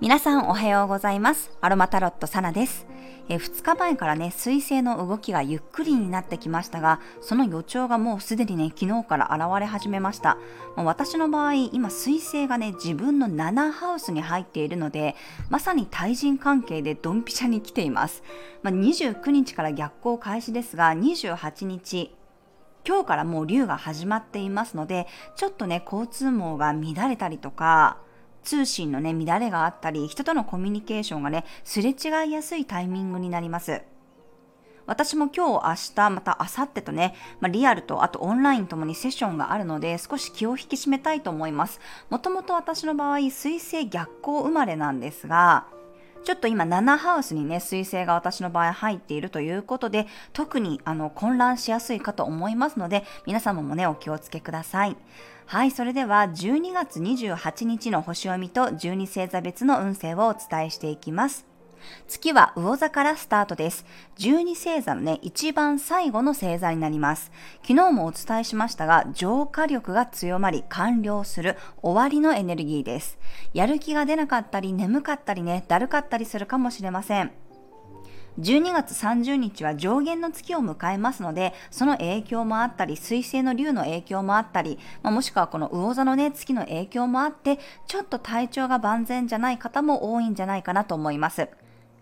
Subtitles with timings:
[0.00, 1.50] 皆さんおはようございます。
[1.60, 2.86] アロマタロットサナです。
[3.28, 10.38] え2日前からね、水星の動きがゆっくりになってきましたが、その予兆がもうすでにね、昨日から現れ始めました。
[10.76, 15.16] もう私の場合、今水星がね、自分の7ハウスに入っているので、
[15.48, 18.22] まさに対人関係でドンピシャに来ています。
[18.62, 22.14] まあ、29日から逆行開始ですが、28日、
[22.86, 25.06] 今日からもう竜が始まっていますので、
[25.36, 27.98] ちょっとね、交通網が乱れたりとか、
[28.42, 33.82] 通信のね、乱れがあったり、人とのコミュニケーションがね、すれ違いやすいタイミングになります。
[34.86, 41.80] 私も今日、明日、また明後日とね、まあ、リアルとあとオンラインともにセッションがあるので、少し気を引き締めたいと思います。
[42.08, 45.66] もともと私の場合、水星逆行生まれなんですが、
[46.24, 54.96] ちょっと今7ハウスにね、水星が私の場合入っているということで、特にあの混乱しやすいかと思いますので、皆様もね、お気をつけください。
[55.46, 61.49] はい、それでは12月28日の星読みと12星座別の運勢をお伝えしていきます。
[62.08, 63.84] 月は魚座からスタートです。
[64.18, 67.30] 12星座のね、一番最後の星座になります。
[67.62, 73.18] 昨日もお伝えしましたが、浄化力が強まり完了する終わりのエネルギーです。
[73.54, 77.32] やる気が出なかったり、眠かったりね、だるかったりするかもしれません。
[78.38, 91.48] 12月30日は上限の月を迎えますので、その影響もあったり、水星の竜の影響もあったり、まあ、もしくはこの魚座のね、月の影響もあって、ちょっと体調が万全じゃない方も多いんじゃないかなと思います。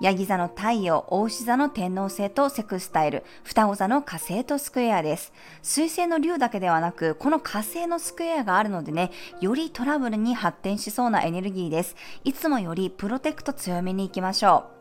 [0.00, 5.30] ヤギ座の太陽、大牛座の天皇星とセクスタイル、双子座の火星とスクエアです。
[5.60, 9.10] 水星の竜だけではなく、この火星のスクエアがあるのでね、
[9.42, 11.96] よりトラブルに発展しそうなエネルギーです。
[12.24, 14.79] いつもよりプロテクト強めに行きましょう。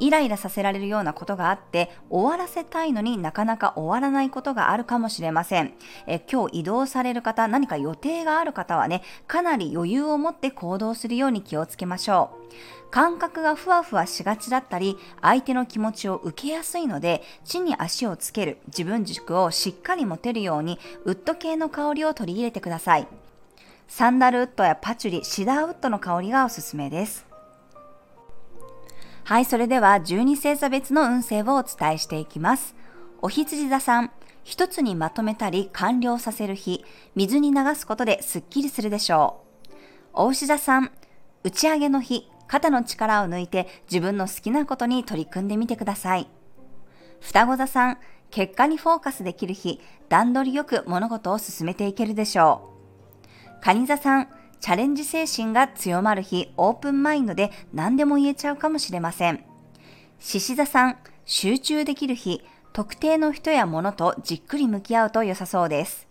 [0.00, 5.74] イライラさせられるようなことがあって終わらせたいのになかなか終わらないことがあるかもしれません。
[6.06, 12.90] え今日移動される方何か予定がある方はねかなり余裕を持って行動するように気をつけましょう。
[12.90, 23.06] 感覚がふわふわしがちだったり相手の気持ちを受けやすいので地に足をつける自分軸をしっかり持てるようにウッド系の香りを取り入れてください。
[23.86, 27.29] サンダルウッドやパチュリ、シダーウッドの香りがおすすめです。
[29.30, 32.74] はい、それでは12星座別の運勢をお伝えしていきます。
[33.22, 34.10] お羊座さん、
[34.42, 39.74] 一つにまとめたり完了させる日、水に流すことでスッキリするでしょう。
[40.14, 40.90] お牛座さん、
[41.44, 46.28] 打ち上げの日、肩の力を抜いて自分の好きなことに取り組んでみてください。
[47.20, 47.98] 双子座さん、
[48.32, 52.72] 結果にフォーカスできる日、段取りよく物事を進めていけるでしょ
[53.46, 53.60] う。
[53.60, 54.28] 蟹座さん、
[54.60, 59.42] チャレンジ精神が強まる日、オープンマインドで何でも言えちゃうかもしれません。
[60.18, 62.42] 獅子座さん、集中できる日、
[62.74, 66.08] 特定の人や物とじっくり向き合うと良さそうです。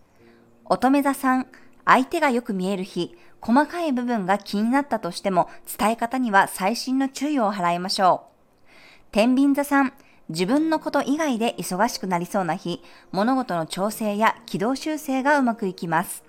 [0.66, 1.48] 乙女座さん、
[1.86, 8.68] 相手がよく見える日、細かい部分が気になったとしても伝え方には細心の注意を払いましょう。
[9.12, 9.94] 天秤座さん、
[10.30, 12.82] 自分のこと以外で忙しくなりそうな日、
[13.12, 16.24] 物事の調整や軌道修正がうまくいきます。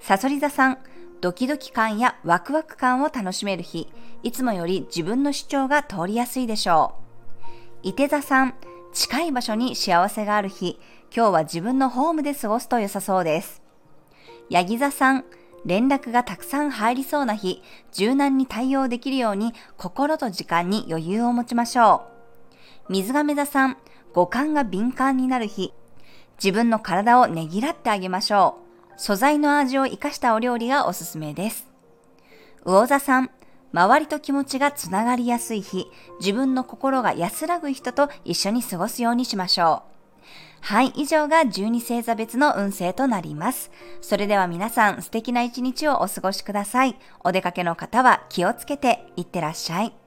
[0.00, 0.78] サソリ座さん、
[1.20, 3.88] ドキドキ感やワクワク感を楽しめる日、
[4.22, 6.94] いつもより自分の主張が通りやすいでしょ
[7.82, 7.88] う。
[7.88, 8.54] 伊手座さん、
[8.92, 10.78] 近い場所に幸せがある日、
[11.14, 13.62] 今日は自分のホームで過ごすと良さそうです。
[14.50, 15.24] ヤギ座さん、
[15.64, 17.62] 連絡がたくさん入りそうな日、
[17.92, 22.06] 柔軟に対応できるように心と時間に余裕を持ちましょ
[22.88, 22.92] う。
[22.92, 23.78] 水亀座さん、
[24.12, 25.72] 五感が敏感になる日、
[26.42, 28.65] 自分の体をねぎらってあげましょう。
[28.96, 31.66] 素材の味を活かしたお料理がおすすめです。
[32.64, 33.30] 魚座さん、
[33.72, 35.86] 周りと気持ちがつながりやすい日、
[36.20, 39.96] 自分の心が安らぐ人と一緒に過ごすようにしましょう。
[40.62, 43.70] はい、以上が12星座別の運勢となります。
[44.00, 46.96] それでは皆さん素敵な一日をお過ごしください。
[47.22, 50.05] お出かけの方は気をつけていってらっしゃい。